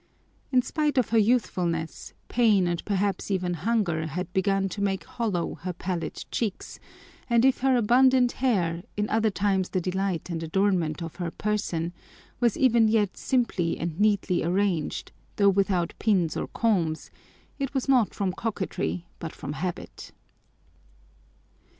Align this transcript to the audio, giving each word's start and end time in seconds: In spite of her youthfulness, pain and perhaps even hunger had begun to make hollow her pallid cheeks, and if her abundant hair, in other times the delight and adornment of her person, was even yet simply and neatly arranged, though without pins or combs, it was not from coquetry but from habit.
In 0.51 0.63
spite 0.63 0.97
of 0.97 1.09
her 1.09 1.19
youthfulness, 1.19 2.15
pain 2.27 2.65
and 2.65 2.83
perhaps 2.85 3.29
even 3.29 3.53
hunger 3.53 4.07
had 4.07 4.33
begun 4.33 4.67
to 4.69 4.81
make 4.81 5.03
hollow 5.03 5.59
her 5.61 5.73
pallid 5.73 6.25
cheeks, 6.31 6.79
and 7.29 7.45
if 7.45 7.59
her 7.59 7.75
abundant 7.75 8.31
hair, 8.31 8.81
in 8.97 9.07
other 9.11 9.29
times 9.29 9.69
the 9.69 9.79
delight 9.79 10.27
and 10.27 10.41
adornment 10.41 11.03
of 11.03 11.17
her 11.17 11.29
person, 11.29 11.93
was 12.39 12.57
even 12.57 12.87
yet 12.87 13.15
simply 13.15 13.77
and 13.77 13.99
neatly 13.99 14.43
arranged, 14.43 15.11
though 15.35 15.49
without 15.49 15.93
pins 15.99 16.35
or 16.35 16.47
combs, 16.47 17.11
it 17.59 17.75
was 17.75 17.87
not 17.87 18.15
from 18.15 18.33
coquetry 18.33 19.05
but 19.19 19.35
from 19.35 19.53
habit. 19.53 20.13